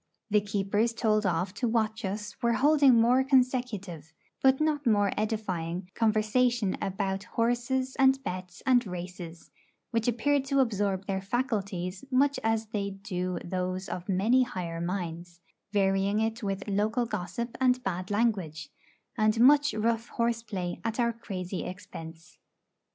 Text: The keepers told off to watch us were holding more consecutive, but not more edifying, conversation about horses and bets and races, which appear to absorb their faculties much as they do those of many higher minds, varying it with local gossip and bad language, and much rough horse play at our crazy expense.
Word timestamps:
The 0.31 0.41
keepers 0.41 0.93
told 0.95 1.27
off 1.27 1.53
to 1.53 1.67
watch 1.67 2.03
us 2.05 2.35
were 2.41 2.53
holding 2.53 2.95
more 2.95 3.23
consecutive, 3.23 4.11
but 4.41 4.59
not 4.59 4.87
more 4.87 5.11
edifying, 5.15 5.91
conversation 5.93 6.75
about 6.81 7.25
horses 7.25 7.95
and 7.99 8.17
bets 8.23 8.63
and 8.65 8.83
races, 8.87 9.51
which 9.91 10.07
appear 10.07 10.39
to 10.41 10.59
absorb 10.59 11.05
their 11.05 11.21
faculties 11.21 12.03
much 12.09 12.39
as 12.43 12.65
they 12.69 12.89
do 12.89 13.37
those 13.45 13.87
of 13.87 14.09
many 14.09 14.41
higher 14.41 14.81
minds, 14.81 15.39
varying 15.71 16.19
it 16.19 16.41
with 16.41 16.67
local 16.67 17.05
gossip 17.05 17.55
and 17.61 17.83
bad 17.83 18.09
language, 18.09 18.69
and 19.15 19.39
much 19.39 19.71
rough 19.75 20.07
horse 20.07 20.41
play 20.41 20.81
at 20.83 20.99
our 20.99 21.13
crazy 21.13 21.63
expense. 21.63 22.39